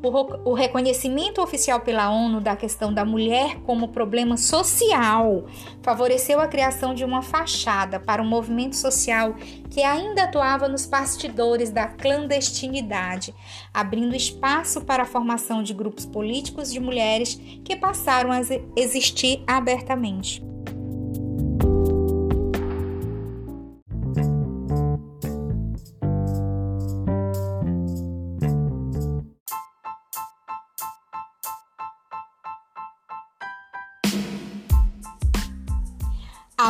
o, 0.03 0.53
reconhecimento 0.53 1.41
oficial 1.41 1.79
pela 1.79 2.09
ONU 2.09 2.41
da 2.41 2.55
questão 2.57 2.93
da 2.93 3.05
mulher 3.05 3.61
como 3.61 3.87
problema 3.87 4.35
social 4.35 5.45
favoreceu 5.81 6.41
a 6.41 6.47
criação 6.47 6.93
de 6.93 7.05
uma 7.05 7.21
fachada 7.21 7.99
para 7.99 8.21
um 8.21 8.27
movimento 8.27 8.75
social 8.75 9.33
que 9.69 9.81
ainda 9.81 10.23
atuava 10.23 10.67
nos 10.67 10.85
bastidores 10.85 11.69
da 11.69 11.87
clandestinidade, 11.87 13.33
abrindo 13.73 14.15
espaço 14.15 14.81
para 14.81 15.03
a 15.03 15.07
formação 15.07 15.63
de 15.63 15.73
grupos 15.73 16.05
políticos 16.05 16.71
de 16.71 16.79
mulheres 16.79 17.35
que 17.63 17.75
passaram 17.75 18.31
a 18.31 18.41
existir 18.75 19.41
abertamente. 19.47 20.43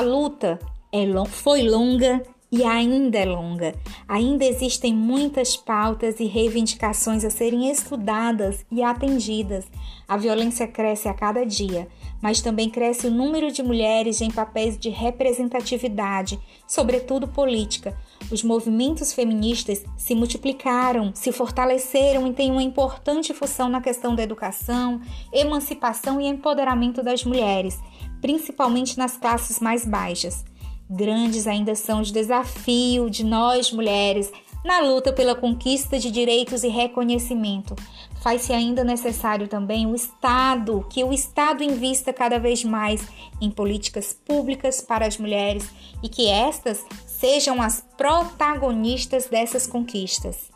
Luta 0.03 0.59
é, 0.91 1.05
foi 1.25 1.63
longa 1.63 2.21
e 2.53 2.63
ainda 2.63 3.17
é 3.17 3.25
longa. 3.25 3.73
Ainda 4.07 4.45
existem 4.45 4.93
muitas 4.93 5.57
pautas 5.57 6.19
e 6.19 6.25
reivindicações 6.25 7.25
a 7.25 7.31
serem 7.31 7.71
estudadas 7.71 8.63
e 8.71 8.83
atendidas. 8.83 9.65
A 10.07 10.15
violência 10.17 10.67
cresce 10.67 11.07
a 11.07 11.15
cada 11.15 11.43
dia, 11.43 11.87
mas 12.21 12.41
também 12.41 12.69
cresce 12.69 13.07
o 13.07 13.11
número 13.11 13.51
de 13.51 13.63
mulheres 13.63 14.21
em 14.21 14.29
papéis 14.29 14.77
de 14.77 14.89
representatividade, 14.89 16.39
sobretudo 16.67 17.27
política. 17.27 17.97
Os 18.31 18.43
movimentos 18.43 19.11
feministas 19.13 19.83
se 19.97 20.13
multiplicaram, 20.13 21.11
se 21.15 21.31
fortaleceram 21.31 22.27
e 22.27 22.33
têm 22.33 22.51
uma 22.51 22.61
importante 22.61 23.33
função 23.33 23.67
na 23.67 23.81
questão 23.81 24.13
da 24.13 24.21
educação, 24.21 25.01
emancipação 25.33 26.21
e 26.21 26.27
empoderamento 26.27 27.01
das 27.01 27.23
mulheres, 27.23 27.79
principalmente 28.21 28.95
nas 28.95 29.17
classes 29.17 29.59
mais 29.59 29.87
baixas. 29.87 30.45
Grandes 30.89 31.47
ainda 31.47 31.75
são 31.75 32.01
os 32.01 32.11
desafios 32.11 33.11
de 33.11 33.23
nós 33.23 33.71
mulheres 33.71 34.31
na 34.63 34.79
luta 34.79 35.11
pela 35.11 35.35
conquista 35.35 35.99
de 35.99 36.09
direitos 36.09 36.63
e 36.63 36.69
reconhecimento. 36.69 37.75
Faz-se 38.21 38.53
ainda 38.53 38.83
necessário 38.83 39.49
também 39.49 39.85
o 39.85 39.93
Estado, 39.93 40.85
que 40.89 41.03
o 41.03 41.11
Estado 41.11 41.63
invista 41.63 42.13
cada 42.13 42.39
vez 42.39 42.63
mais 42.63 43.05
em 43.41 43.51
políticas 43.51 44.13
públicas 44.13 44.79
para 44.79 45.05
as 45.05 45.17
mulheres 45.17 45.69
e 46.01 46.07
que 46.07 46.29
estas 46.29 46.85
sejam 47.05 47.61
as 47.61 47.83
protagonistas 47.97 49.25
dessas 49.25 49.67
conquistas. 49.67 50.52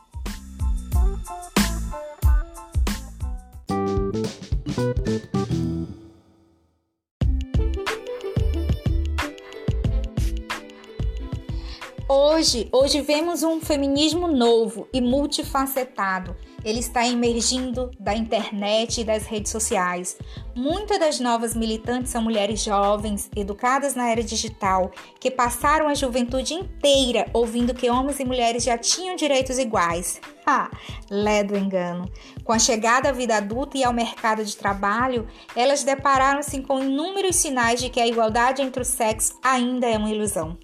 Hoje, 12.37 12.69
hoje 12.71 13.01
vemos 13.01 13.41
um 13.41 13.59
feminismo 13.59 14.27
novo 14.27 14.87
e 14.93 15.01
multifacetado. 15.01 16.35
Ele 16.63 16.79
está 16.79 17.03
emergindo 17.07 17.89
da 17.99 18.13
internet 18.13 19.01
e 19.01 19.03
das 19.03 19.25
redes 19.25 19.51
sociais. 19.51 20.15
Muitas 20.55 20.99
das 20.99 21.19
novas 21.19 21.55
militantes 21.55 22.11
são 22.11 22.21
mulheres 22.21 22.63
jovens, 22.63 23.27
educadas 23.35 23.95
na 23.95 24.11
era 24.11 24.21
digital, 24.21 24.91
que 25.19 25.31
passaram 25.31 25.87
a 25.87 25.95
juventude 25.95 26.53
inteira 26.53 27.25
ouvindo 27.33 27.73
que 27.73 27.89
homens 27.89 28.19
e 28.19 28.25
mulheres 28.25 28.63
já 28.63 28.77
tinham 28.77 29.15
direitos 29.15 29.57
iguais. 29.57 30.21
Ah, 30.49 30.71
ledo 31.11 31.57
engano. 31.57 32.09
Com 32.45 32.53
a 32.53 32.59
chegada 32.59 33.09
à 33.09 33.11
vida 33.11 33.35
adulta 33.35 33.77
e 33.77 33.83
ao 33.83 33.91
mercado 33.91 34.45
de 34.45 34.55
trabalho, 34.55 35.27
elas 35.53 35.83
depararam-se 35.83 36.61
com 36.61 36.81
inúmeros 36.81 37.35
sinais 37.35 37.81
de 37.81 37.89
que 37.89 37.99
a 37.99 38.07
igualdade 38.07 38.61
entre 38.61 38.81
os 38.81 38.87
sexos 38.87 39.37
ainda 39.43 39.87
é 39.87 39.97
uma 39.97 40.09
ilusão. 40.09 40.57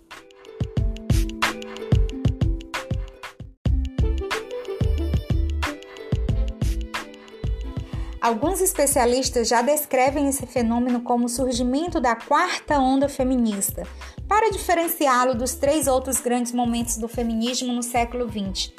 Alguns 8.24 8.62
especialistas 8.62 9.50
já 9.50 9.62
descrevem 9.62 10.30
esse 10.30 10.46
fenômeno 10.46 11.02
como 11.02 11.26
o 11.26 11.30
surgimento 11.30 12.00
da 12.00 12.16
quarta 12.16 12.80
onda 12.80 13.10
feminista, 13.10 13.86
para 14.30 14.50
diferenciá-lo 14.50 15.36
dos 15.36 15.56
três 15.56 15.88
outros 15.88 16.22
grandes 16.22 16.54
momentos 16.54 16.96
do 16.96 17.10
feminismo 17.10 17.74
no 17.74 17.84
século 17.84 18.26
XX. 18.26 18.72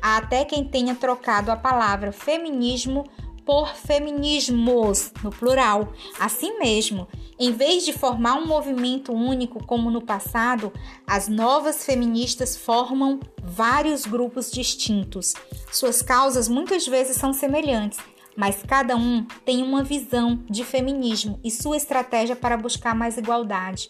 Há 0.00 0.18
até 0.18 0.44
quem 0.44 0.64
tenha 0.64 0.94
trocado 0.94 1.50
a 1.50 1.56
palavra 1.56 2.12
feminismo 2.12 3.02
por 3.44 3.74
feminismos, 3.74 5.10
no 5.20 5.30
plural. 5.30 5.92
Assim 6.20 6.60
mesmo, 6.60 7.08
em 7.36 7.50
vez 7.50 7.84
de 7.84 7.92
formar 7.92 8.34
um 8.34 8.46
movimento 8.46 9.12
único 9.12 9.66
como 9.66 9.90
no 9.90 10.00
passado, 10.00 10.72
as 11.04 11.26
novas 11.26 11.84
feministas 11.84 12.56
formam 12.56 13.18
vários 13.42 14.06
grupos 14.06 14.48
distintos. 14.48 15.34
Suas 15.72 16.02
causas 16.02 16.46
muitas 16.46 16.86
vezes 16.86 17.16
são 17.16 17.32
semelhantes, 17.32 17.98
mas 18.36 18.62
cada 18.62 18.96
um 18.96 19.24
tem 19.44 19.62
uma 19.62 19.82
visão 19.82 20.42
de 20.48 20.64
feminismo 20.64 21.38
e 21.44 21.50
sua 21.50 21.76
estratégia 21.76 22.36
para 22.36 22.56
buscar 22.56 22.94
mais 22.94 23.16
igualdade. 23.16 23.88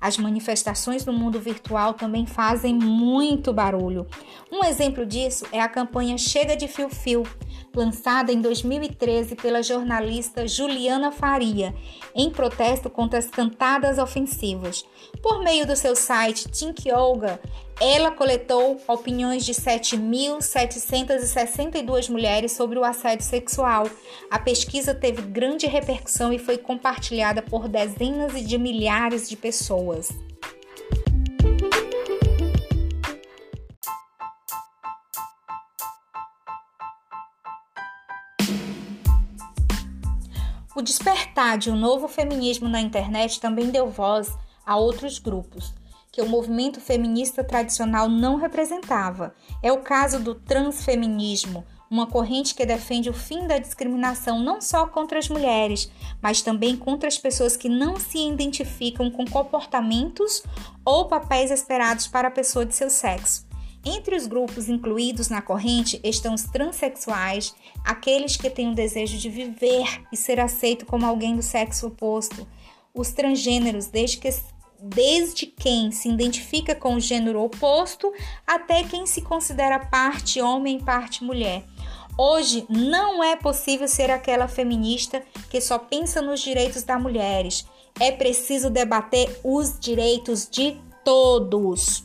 As 0.00 0.18
manifestações 0.18 1.06
no 1.06 1.12
mundo 1.12 1.40
virtual 1.40 1.94
também 1.94 2.26
fazem 2.26 2.74
muito 2.74 3.52
barulho. 3.52 4.06
Um 4.52 4.64
exemplo 4.64 5.06
disso 5.06 5.46
é 5.50 5.60
a 5.60 5.68
campanha 5.68 6.18
Chega 6.18 6.56
de 6.56 6.68
Fio 6.68 6.88
Fio, 6.88 7.22
lançada 7.74 8.32
em 8.32 8.40
2013 8.40 9.34
pela 9.36 9.62
jornalista 9.62 10.46
Juliana 10.46 11.12
Faria, 11.12 11.74
em 12.14 12.30
protesto 12.30 12.88
contra 12.88 13.18
as 13.18 13.26
cantadas 13.26 13.98
ofensivas. 13.98 14.86
Por 15.22 15.42
meio 15.42 15.66
do 15.66 15.76
seu 15.76 15.96
site 15.96 16.48
Think 16.48 16.88
Yoga, 16.88 17.40
ela 17.80 18.10
coletou 18.10 18.78
opiniões 18.86 19.42
de 19.44 19.52
7.762 19.52 22.08
mulheres 22.08 22.52
sobre 22.52 22.78
o 22.78 22.84
assédio 22.84 23.24
sexual. 23.24 23.90
A 24.30 24.38
pesquisa 24.38 24.94
teve 24.94 25.22
grande 25.22 25.66
repercussão 25.66 26.32
e 26.32 26.38
foi 26.38 26.56
compartilhada 26.56 27.42
por 27.42 27.66
dezenas 27.68 28.40
de 28.46 28.56
milhares 28.58 29.28
de 29.28 29.36
pessoas. 29.36 30.08
O 40.74 40.82
despertar 40.82 41.56
de 41.56 41.70
um 41.70 41.76
novo 41.76 42.08
feminismo 42.08 42.68
na 42.68 42.80
internet 42.80 43.40
também 43.40 43.70
deu 43.70 43.88
voz 43.88 44.36
a 44.66 44.76
outros 44.76 45.18
grupos 45.18 45.72
que 46.14 46.22
o 46.22 46.28
movimento 46.28 46.80
feminista 46.80 47.42
tradicional 47.42 48.08
não 48.08 48.36
representava. 48.36 49.34
É 49.60 49.72
o 49.72 49.78
caso 49.78 50.20
do 50.20 50.32
transfeminismo, 50.32 51.64
uma 51.90 52.06
corrente 52.06 52.54
que 52.54 52.64
defende 52.64 53.10
o 53.10 53.12
fim 53.12 53.48
da 53.48 53.58
discriminação 53.58 54.38
não 54.38 54.60
só 54.60 54.86
contra 54.86 55.18
as 55.18 55.28
mulheres, 55.28 55.90
mas 56.22 56.40
também 56.40 56.76
contra 56.76 57.08
as 57.08 57.18
pessoas 57.18 57.56
que 57.56 57.68
não 57.68 57.96
se 57.96 58.18
identificam 58.18 59.10
com 59.10 59.24
comportamentos 59.24 60.44
ou 60.84 61.06
papéis 61.06 61.50
esperados 61.50 62.06
para 62.06 62.28
a 62.28 62.32
pessoa 62.32 62.64
de 62.64 62.76
seu 62.76 62.88
sexo. 62.88 63.44
Entre 63.84 64.16
os 64.16 64.26
grupos 64.26 64.68
incluídos 64.68 65.28
na 65.28 65.42
corrente 65.42 66.00
estão 66.02 66.34
os 66.34 66.44
transexuais, 66.44 67.54
aqueles 67.84 68.36
que 68.36 68.48
têm 68.48 68.72
o 68.72 68.74
desejo 68.74 69.18
de 69.18 69.28
viver 69.28 70.02
e 70.10 70.16
ser 70.16 70.40
aceito 70.40 70.86
como 70.86 71.04
alguém 71.04 71.36
do 71.36 71.42
sexo 71.42 71.88
oposto, 71.88 72.46
os 72.94 73.12
transgêneros, 73.12 73.86
desde 73.86 74.18
que 74.18 74.30
desde 74.86 75.46
quem 75.46 75.90
se 75.90 76.08
identifica 76.10 76.74
com 76.74 76.94
o 76.94 77.00
gênero 77.00 77.42
oposto 77.42 78.12
até 78.46 78.84
quem 78.84 79.06
se 79.06 79.22
considera 79.22 79.78
parte 79.78 80.40
homem, 80.42 80.78
parte 80.78 81.24
mulher. 81.24 81.64
Hoje 82.18 82.66
não 82.68 83.24
é 83.24 83.34
possível 83.34 83.88
ser 83.88 84.10
aquela 84.10 84.46
feminista 84.46 85.22
que 85.50 85.60
só 85.60 85.78
pensa 85.78 86.20
nos 86.20 86.40
direitos 86.40 86.82
das 86.82 87.00
mulheres. 87.00 87.66
É 87.98 88.12
preciso 88.12 88.70
debater 88.70 89.40
os 89.42 89.78
direitos 89.78 90.48
de 90.48 90.76
todos. 91.04 92.04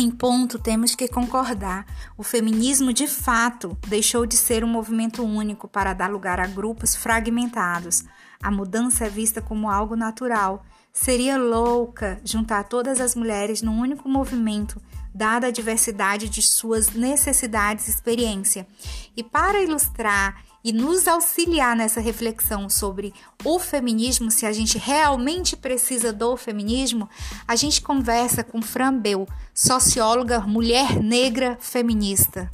Em 0.00 0.12
ponto, 0.12 0.60
temos 0.60 0.94
que 0.94 1.08
concordar: 1.08 1.84
o 2.16 2.22
feminismo 2.22 2.92
de 2.92 3.08
fato 3.08 3.76
deixou 3.88 4.24
de 4.24 4.36
ser 4.36 4.62
um 4.62 4.68
movimento 4.68 5.24
único 5.24 5.66
para 5.66 5.92
dar 5.92 6.08
lugar 6.08 6.38
a 6.38 6.46
grupos 6.46 6.94
fragmentados. 6.94 8.04
A 8.40 8.48
mudança 8.48 9.06
é 9.06 9.08
vista 9.08 9.42
como 9.42 9.68
algo 9.68 9.96
natural. 9.96 10.64
Seria 10.92 11.36
louca 11.36 12.20
juntar 12.22 12.62
todas 12.68 13.00
as 13.00 13.16
mulheres 13.16 13.60
num 13.60 13.76
único 13.76 14.08
movimento, 14.08 14.80
dada 15.12 15.48
a 15.48 15.50
diversidade 15.50 16.28
de 16.28 16.42
suas 16.42 16.90
necessidades 16.90 17.88
e 17.88 17.90
experiência. 17.90 18.68
E 19.16 19.24
para 19.24 19.60
ilustrar 19.60 20.44
e 20.62 20.72
nos 20.72 21.06
auxiliar 21.06 21.76
nessa 21.76 22.00
reflexão 22.00 22.68
sobre 22.68 23.14
o 23.44 23.58
feminismo, 23.58 24.30
se 24.30 24.44
a 24.44 24.52
gente 24.52 24.78
realmente 24.78 25.56
precisa 25.56 26.12
do 26.12 26.36
feminismo, 26.36 27.08
a 27.46 27.56
gente 27.56 27.80
conversa 27.80 28.42
com 28.42 28.60
Fran 28.60 28.98
Bel, 28.98 29.26
socióloga 29.54 30.40
mulher 30.40 31.00
negra 31.02 31.56
feminista. 31.60 32.50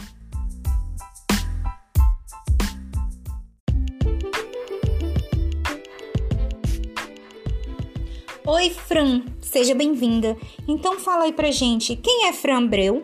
Oi, 8.46 8.68
Fran, 8.68 9.22
seja 9.40 9.74
bem-vinda. 9.74 10.36
Então 10.68 11.00
fala 11.00 11.24
aí 11.24 11.32
pra 11.32 11.50
gente, 11.50 11.96
quem 11.96 12.26
é 12.26 12.32
Fran 12.32 12.66
Breu? 12.66 13.02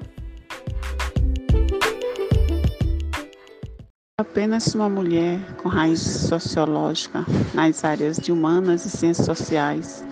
Apenas 4.20 4.74
uma 4.74 4.86
mulher 4.86 5.40
com 5.56 5.70
raiz 5.70 5.98
sociológica 5.98 7.24
nas 7.54 7.82
áreas 7.86 8.18
de 8.18 8.30
humanas 8.30 8.84
e 8.84 8.90
ciências 8.90 9.24
sociais, 9.24 10.04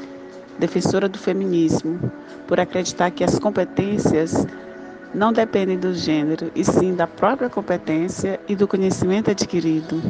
defensora 0.58 1.10
do 1.10 1.18
feminismo, 1.18 2.00
por 2.46 2.58
acreditar 2.58 3.10
que 3.10 3.22
as 3.22 3.38
competências 3.38 4.46
não 5.14 5.30
dependem 5.30 5.78
do 5.78 5.92
gênero, 5.92 6.50
e 6.54 6.64
sim 6.64 6.94
da 6.94 7.06
própria 7.06 7.50
competência 7.50 8.40
e 8.48 8.56
do 8.56 8.66
conhecimento 8.66 9.30
adquirido. 9.30 10.00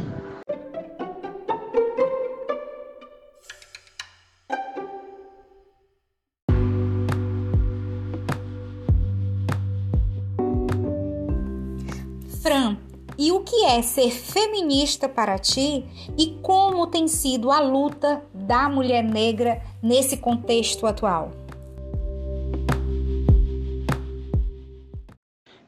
É 13.69 13.83
ser 13.83 14.11
feminista 14.11 15.07
para 15.11 15.39
ti 15.39 15.85
e 16.17 16.39
como 16.41 16.87
tem 16.87 17.07
sido 17.07 17.51
a 17.51 17.61
luta 17.61 18.23
da 18.33 18.67
mulher 18.67 19.05
negra 19.05 19.61
nesse 19.83 20.17
contexto 20.17 20.87
atual? 20.87 21.31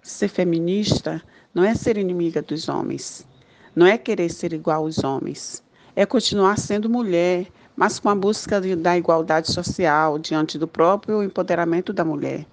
Ser 0.03 0.29
feminista 0.29 1.23
não 1.55 1.63
é 1.63 1.75
ser 1.75 1.99
inimiga 1.99 2.41
dos 2.41 2.71
homens, 2.71 3.27
não 3.77 3.87
é 3.87 3.99
querer 3.99 4.31
ser 4.31 4.55
igual 4.55 4.85
aos 4.85 5.05
homens, 5.05 5.63
é 5.95 6.07
continuar 6.07 6.59
sendo 6.59 6.89
mulher, 6.89 7.49
mas 7.77 7.99
com 8.01 8.09
a 8.09 8.15
busca 8.15 8.63
de, 8.63 8.77
da 8.77 8.97
igualdade 8.97 9.53
social 9.53 10.19
diante 10.19 10.57
do 10.57 10.67
próprio 10.67 11.23
empoderamento 11.23 11.93
da 11.93 12.03
mulher. 12.03 12.47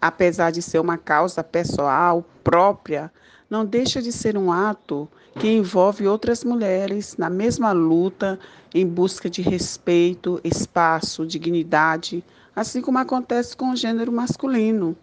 Apesar 0.00 0.50
de 0.52 0.62
ser 0.62 0.78
uma 0.78 0.96
causa 0.96 1.44
pessoal, 1.44 2.24
própria, 2.42 3.12
não 3.48 3.64
deixa 3.64 4.02
de 4.02 4.10
ser 4.10 4.36
um 4.36 4.50
ato 4.50 5.08
que 5.38 5.48
envolve 5.48 6.06
outras 6.06 6.42
mulheres 6.42 7.16
na 7.16 7.30
mesma 7.30 7.72
luta 7.72 8.38
em 8.74 8.86
busca 8.86 9.30
de 9.30 9.42
respeito, 9.42 10.40
espaço, 10.42 11.26
dignidade, 11.26 12.24
assim 12.54 12.80
como 12.80 12.98
acontece 12.98 13.56
com 13.56 13.70
o 13.70 13.76
gênero 13.76 14.10
masculino. 14.10 14.96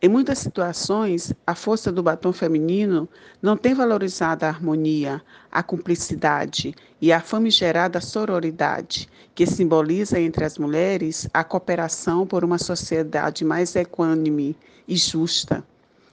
Em 0.00 0.08
muitas 0.08 0.38
situações, 0.38 1.32
a 1.46 1.54
força 1.54 1.92
do 1.92 2.02
batom 2.02 2.32
feminino 2.32 3.08
não 3.40 3.56
tem 3.56 3.72
valorizado 3.72 4.44
a 4.44 4.48
harmonia, 4.48 5.22
a 5.50 5.62
cumplicidade 5.62 6.74
e 7.00 7.12
a 7.12 7.20
famigerada 7.20 8.00
sororidade, 8.00 9.08
que 9.32 9.46
simboliza 9.46 10.18
entre 10.18 10.44
as 10.44 10.58
mulheres 10.58 11.28
a 11.32 11.44
cooperação 11.44 12.26
por 12.26 12.44
uma 12.44 12.58
sociedade 12.58 13.44
mais 13.44 13.76
equânime 13.76 14.56
e 14.88 14.96
justa. 14.96 15.64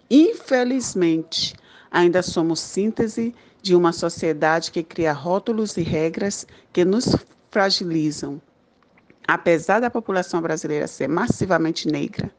Infelizmente, 0.07 1.55
ainda 1.91 2.21
somos 2.21 2.59
síntese 2.59 3.33
de 3.61 3.75
uma 3.75 3.91
sociedade 3.91 4.71
que 4.71 4.83
cria 4.83 5.11
rótulos 5.11 5.75
e 5.77 5.81
regras 5.81 6.45
que 6.71 6.85
nos 6.85 7.15
fragilizam. 7.49 8.41
Apesar 9.27 9.79
da 9.79 9.89
população 9.89 10.41
brasileira 10.41 10.87
ser 10.87 11.07
massivamente 11.07 11.87
negra, 11.87 12.31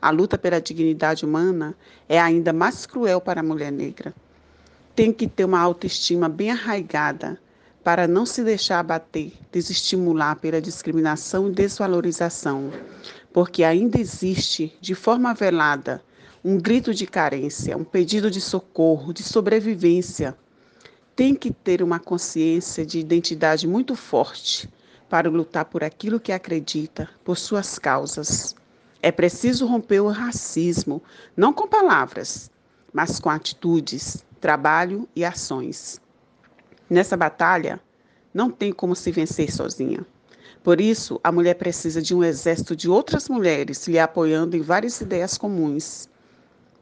a 0.00 0.10
luta 0.10 0.38
pela 0.38 0.60
dignidade 0.60 1.24
humana 1.24 1.76
é 2.08 2.18
ainda 2.18 2.52
mais 2.52 2.86
cruel 2.86 3.20
para 3.20 3.40
a 3.40 3.44
mulher 3.44 3.72
negra. 3.72 4.14
Tem 4.94 5.12
que 5.12 5.26
ter 5.26 5.44
uma 5.44 5.60
autoestima 5.60 6.28
bem 6.28 6.50
arraigada 6.50 7.38
para 7.82 8.06
não 8.06 8.26
se 8.26 8.44
deixar 8.44 8.80
abater, 8.80 9.32
desestimular 9.50 10.36
pela 10.36 10.60
discriminação 10.60 11.48
e 11.48 11.52
desvalorização, 11.52 12.70
porque 13.32 13.64
ainda 13.64 13.98
existe, 13.98 14.76
de 14.80 14.94
forma 14.94 15.34
velada, 15.34 16.02
um 16.44 16.56
grito 16.56 16.94
de 16.94 17.06
carência, 17.06 17.76
um 17.76 17.84
pedido 17.84 18.30
de 18.30 18.40
socorro, 18.40 19.12
de 19.12 19.22
sobrevivência. 19.22 20.36
Tem 21.16 21.34
que 21.34 21.52
ter 21.52 21.82
uma 21.82 21.98
consciência 21.98 22.86
de 22.86 22.98
identidade 22.98 23.66
muito 23.66 23.96
forte 23.96 24.68
para 25.08 25.28
lutar 25.28 25.64
por 25.64 25.82
aquilo 25.82 26.20
que 26.20 26.32
acredita, 26.32 27.08
por 27.24 27.36
suas 27.36 27.78
causas. 27.78 28.54
É 29.02 29.10
preciso 29.10 29.66
romper 29.66 30.00
o 30.00 30.08
racismo, 30.08 31.02
não 31.36 31.52
com 31.52 31.66
palavras, 31.66 32.50
mas 32.92 33.18
com 33.18 33.30
atitudes, 33.30 34.24
trabalho 34.40 35.08
e 35.14 35.24
ações. 35.24 36.00
Nessa 36.88 37.16
batalha, 37.16 37.80
não 38.32 38.50
tem 38.50 38.72
como 38.72 38.94
se 38.94 39.10
vencer 39.10 39.52
sozinha. 39.52 40.06
Por 40.62 40.80
isso, 40.80 41.20
a 41.24 41.32
mulher 41.32 41.54
precisa 41.54 42.02
de 42.02 42.14
um 42.14 42.22
exército 42.22 42.76
de 42.76 42.88
outras 42.88 43.28
mulheres 43.28 43.86
lhe 43.86 43.98
apoiando 43.98 44.56
em 44.56 44.60
várias 44.60 45.00
ideias 45.00 45.38
comuns. 45.38 46.08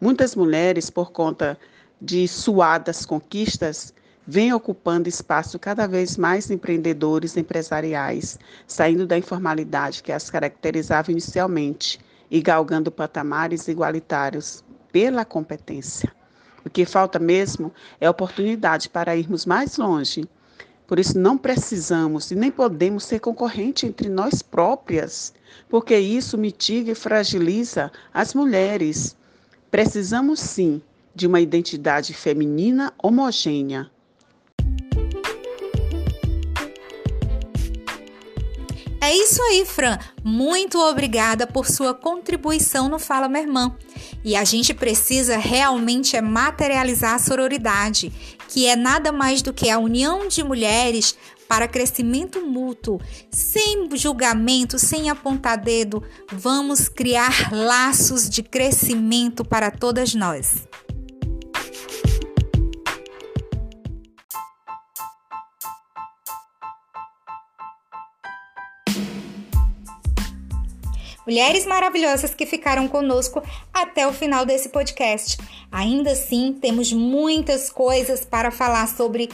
Muitas 0.00 0.36
mulheres, 0.36 0.90
por 0.90 1.10
conta 1.10 1.58
de 2.00 2.28
suadas 2.28 3.06
conquistas, 3.06 3.94
vêm 4.26 4.52
ocupando 4.52 5.08
espaço 5.08 5.58
cada 5.58 5.86
vez 5.86 6.18
mais 6.18 6.50
empreendedores 6.50 7.36
empresariais, 7.36 8.38
saindo 8.66 9.06
da 9.06 9.16
informalidade 9.16 10.02
que 10.02 10.12
as 10.12 10.28
caracterizava 10.28 11.10
inicialmente 11.10 11.98
e 12.30 12.42
galgando 12.42 12.90
patamares 12.90 13.68
igualitários 13.68 14.62
pela 14.92 15.24
competência. 15.24 16.12
O 16.64 16.68
que 16.68 16.84
falta 16.84 17.18
mesmo 17.18 17.72
é 18.00 18.10
oportunidade 18.10 18.90
para 18.90 19.16
irmos 19.16 19.46
mais 19.46 19.78
longe. 19.78 20.28
Por 20.86 20.98
isso, 20.98 21.18
não 21.18 21.38
precisamos 21.38 22.30
e 22.30 22.34
nem 22.34 22.50
podemos 22.50 23.04
ser 23.04 23.20
concorrente 23.20 23.86
entre 23.86 24.08
nós 24.08 24.42
próprias, 24.42 25.32
porque 25.68 25.96
isso 25.96 26.36
mitiga 26.36 26.92
e 26.92 26.94
fragiliza 26.94 27.90
as 28.12 28.34
mulheres. 28.34 29.16
Precisamos 29.76 30.40
sim 30.40 30.80
de 31.14 31.26
uma 31.26 31.38
identidade 31.38 32.14
feminina 32.14 32.94
homogênea, 32.96 33.90
É 39.06 39.14
isso 39.14 39.40
aí, 39.40 39.64
Fran. 39.64 39.98
Muito 40.24 40.80
obrigada 40.80 41.46
por 41.46 41.68
sua 41.68 41.94
contribuição 41.94 42.88
no 42.88 42.98
Fala 42.98 43.28
Minha 43.28 43.44
Irmã. 43.44 43.76
E 44.24 44.34
a 44.34 44.42
gente 44.42 44.74
precisa 44.74 45.36
realmente 45.36 46.16
é 46.16 46.20
materializar 46.20 47.14
a 47.14 47.18
sororidade, 47.20 48.12
que 48.48 48.66
é 48.66 48.74
nada 48.74 49.12
mais 49.12 49.42
do 49.42 49.52
que 49.52 49.70
a 49.70 49.78
união 49.78 50.26
de 50.26 50.42
mulheres 50.42 51.16
para 51.48 51.68
crescimento 51.68 52.46
mútuo, 52.46 53.00
sem 53.30 53.88
julgamento, 53.96 54.78
sem 54.78 55.10
apontar 55.10 55.58
dedo. 55.58 56.02
Vamos 56.32 56.88
criar 56.88 57.52
laços 57.52 58.28
de 58.28 58.42
crescimento 58.42 59.44
para 59.44 59.70
todas 59.70 60.14
nós. 60.14 60.66
mulheres 71.26 71.66
maravilhosas 71.66 72.34
que 72.34 72.46
ficaram 72.46 72.86
conosco 72.86 73.42
até 73.74 74.06
o 74.06 74.12
final 74.12 74.46
desse 74.46 74.68
podcast. 74.68 75.36
Ainda 75.72 76.12
assim, 76.12 76.52
temos 76.52 76.92
muitas 76.92 77.68
coisas 77.68 78.24
para 78.24 78.50
falar 78.50 78.86
sobre 78.86 79.28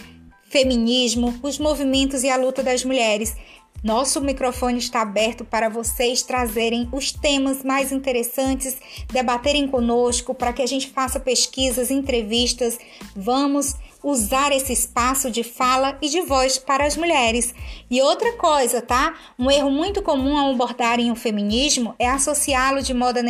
feminismo, 0.52 1.34
os 1.42 1.58
movimentos 1.58 2.22
e 2.22 2.28
a 2.28 2.36
luta 2.36 2.62
das 2.62 2.84
mulheres. 2.84 3.34
Nosso 3.82 4.20
microfone 4.20 4.78
está 4.78 5.00
aberto 5.00 5.44
para 5.44 5.68
vocês 5.68 6.22
trazerem 6.22 6.88
os 6.92 7.10
temas 7.10 7.64
mais 7.64 7.90
interessantes, 7.90 8.76
debaterem 9.10 9.66
conosco, 9.66 10.34
para 10.34 10.52
que 10.52 10.62
a 10.62 10.66
gente 10.66 10.90
faça 10.90 11.18
pesquisas, 11.18 11.90
entrevistas. 11.90 12.78
Vamos 13.16 13.74
usar 14.00 14.52
esse 14.52 14.72
espaço 14.72 15.30
de 15.30 15.42
fala 15.42 15.96
e 16.02 16.08
de 16.08 16.20
voz 16.20 16.58
para 16.58 16.86
as 16.86 16.96
mulheres. 16.96 17.54
E 17.90 18.00
outra 18.02 18.32
coisa, 18.34 18.80
tá? 18.82 19.16
Um 19.38 19.50
erro 19.50 19.70
muito 19.70 20.02
comum 20.02 20.36
ao 20.36 20.52
abordarem 20.52 21.10
o 21.10 21.16
feminismo 21.16 21.94
é 21.98 22.08
associá-lo 22.08 22.82
de 22.82 22.94
modo 22.94 23.18
a 23.18 23.22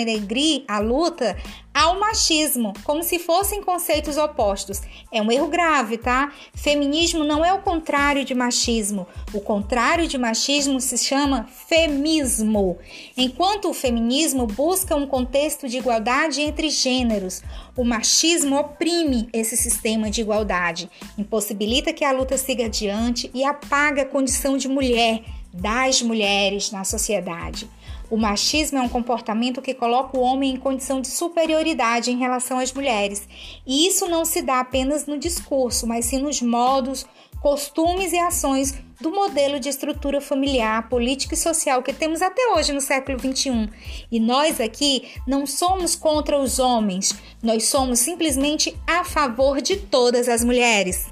a 0.68 0.78
luta 0.78 1.36
ao 1.74 1.98
machismo, 1.98 2.72
como 2.84 3.02
se 3.02 3.18
fossem 3.18 3.62
conceitos 3.62 4.16
opostos. 4.16 4.82
É 5.10 5.22
um 5.22 5.30
erro 5.30 5.48
grave, 5.48 5.96
tá? 5.96 6.32
Feminismo 6.54 7.24
não 7.24 7.44
é 7.44 7.52
o 7.52 7.62
contrário 7.62 8.24
de 8.24 8.34
machismo. 8.34 9.06
O 9.32 9.40
contrário 9.40 10.06
de 10.06 10.18
machismo 10.18 10.80
se 10.80 10.98
chama 10.98 11.48
femismo. 11.68 12.78
Enquanto 13.16 13.70
o 13.70 13.74
feminismo 13.74 14.46
busca 14.46 14.94
um 14.94 15.06
contexto 15.06 15.68
de 15.68 15.78
igualdade 15.78 16.42
entre 16.42 16.68
gêneros, 16.68 17.42
o 17.76 17.84
machismo 17.84 18.56
oprime 18.58 19.28
esse 19.32 19.56
sistema 19.56 20.10
de 20.10 20.20
igualdade, 20.20 20.90
impossibilita 21.16 21.92
que 21.92 22.04
a 22.04 22.12
luta 22.12 22.36
siga 22.36 22.66
adiante 22.66 23.30
e 23.32 23.44
apaga 23.44 24.02
a 24.02 24.06
condição 24.06 24.56
de 24.56 24.68
mulher 24.68 25.22
das 25.52 26.00
mulheres 26.00 26.70
na 26.70 26.84
sociedade. 26.84 27.68
O 28.12 28.18
machismo 28.18 28.76
é 28.76 28.82
um 28.82 28.90
comportamento 28.90 29.62
que 29.62 29.72
coloca 29.72 30.18
o 30.18 30.20
homem 30.20 30.52
em 30.52 30.58
condição 30.58 31.00
de 31.00 31.08
superioridade 31.08 32.10
em 32.10 32.18
relação 32.18 32.58
às 32.58 32.70
mulheres. 32.70 33.26
E 33.66 33.86
isso 33.86 34.06
não 34.06 34.22
se 34.26 34.42
dá 34.42 34.60
apenas 34.60 35.06
no 35.06 35.16
discurso, 35.16 35.86
mas 35.86 36.04
sim 36.04 36.18
nos 36.18 36.42
modos, 36.42 37.06
costumes 37.40 38.12
e 38.12 38.18
ações 38.18 38.74
do 39.00 39.10
modelo 39.10 39.58
de 39.58 39.70
estrutura 39.70 40.20
familiar, 40.20 40.90
política 40.90 41.32
e 41.32 41.38
social 41.38 41.82
que 41.82 41.94
temos 41.94 42.20
até 42.20 42.48
hoje 42.48 42.74
no 42.74 42.82
século 42.82 43.18
XXI. 43.18 43.70
E 44.10 44.20
nós 44.20 44.60
aqui 44.60 45.08
não 45.26 45.46
somos 45.46 45.96
contra 45.96 46.38
os 46.38 46.58
homens, 46.58 47.14
nós 47.42 47.64
somos 47.64 47.98
simplesmente 48.00 48.76
a 48.86 49.04
favor 49.04 49.62
de 49.62 49.78
todas 49.78 50.28
as 50.28 50.44
mulheres. 50.44 51.10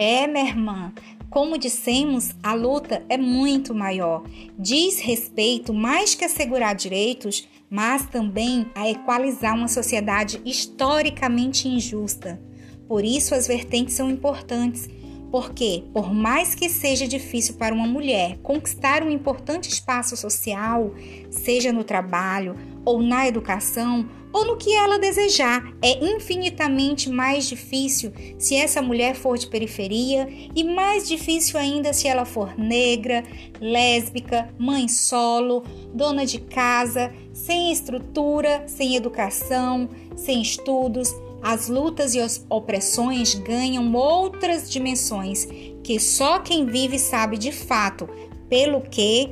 É, 0.00 0.28
minha 0.28 0.44
irmã, 0.46 0.92
como 1.28 1.58
dissemos, 1.58 2.30
a 2.40 2.54
luta 2.54 3.02
é 3.08 3.18
muito 3.18 3.74
maior. 3.74 4.22
Diz 4.56 5.00
respeito 5.00 5.74
mais 5.74 6.14
que 6.14 6.24
assegurar 6.24 6.76
direitos, 6.76 7.48
mas 7.68 8.06
também 8.06 8.70
a 8.76 8.88
equalizar 8.88 9.56
uma 9.56 9.66
sociedade 9.66 10.40
historicamente 10.44 11.66
injusta. 11.66 12.40
Por 12.86 13.04
isso, 13.04 13.34
as 13.34 13.48
vertentes 13.48 13.96
são 13.96 14.08
importantes, 14.08 14.88
porque, 15.32 15.82
por 15.92 16.14
mais 16.14 16.54
que 16.54 16.68
seja 16.68 17.08
difícil 17.08 17.56
para 17.56 17.74
uma 17.74 17.88
mulher 17.88 18.38
conquistar 18.38 19.02
um 19.02 19.10
importante 19.10 19.68
espaço 19.68 20.16
social, 20.16 20.94
seja 21.28 21.72
no 21.72 21.82
trabalho 21.82 22.54
ou 22.84 23.02
na 23.02 23.26
educação, 23.26 24.08
ou 24.32 24.44
no 24.44 24.56
que 24.56 24.74
ela 24.74 24.98
desejar. 24.98 25.62
É 25.82 26.04
infinitamente 26.04 27.08
mais 27.08 27.48
difícil 27.48 28.12
se 28.38 28.54
essa 28.54 28.82
mulher 28.82 29.14
for 29.14 29.38
de 29.38 29.46
periferia 29.46 30.28
e 30.54 30.64
mais 30.64 31.08
difícil 31.08 31.58
ainda 31.58 31.92
se 31.92 32.08
ela 32.08 32.24
for 32.24 32.58
negra, 32.58 33.24
lésbica, 33.60 34.48
mãe 34.58 34.88
solo, 34.88 35.64
dona 35.94 36.24
de 36.26 36.38
casa, 36.38 37.12
sem 37.32 37.72
estrutura, 37.72 38.64
sem 38.66 38.96
educação, 38.96 39.88
sem 40.16 40.42
estudos. 40.42 41.14
As 41.40 41.68
lutas 41.68 42.14
e 42.14 42.20
as 42.20 42.44
opressões 42.50 43.34
ganham 43.34 43.94
outras 43.94 44.68
dimensões 44.68 45.46
que 45.84 46.00
só 46.00 46.40
quem 46.40 46.66
vive 46.66 46.98
sabe 46.98 47.38
de 47.38 47.52
fato 47.52 48.08
pelo 48.48 48.80
que, 48.82 49.30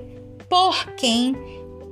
por 0.48 0.92
quem, 0.92 1.34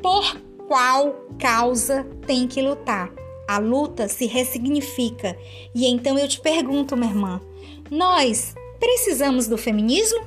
por 0.00 0.40
qual 0.74 1.14
causa 1.38 2.04
tem 2.26 2.48
que 2.48 2.60
lutar. 2.60 3.08
A 3.46 3.58
luta 3.58 4.08
se 4.08 4.26
ressignifica. 4.26 5.38
E 5.72 5.86
então 5.86 6.18
eu 6.18 6.26
te 6.26 6.40
pergunto, 6.40 6.96
minha 6.96 7.12
irmã, 7.12 7.40
nós 7.88 8.56
precisamos 8.80 9.46
do 9.46 9.56
feminismo? 9.56 10.26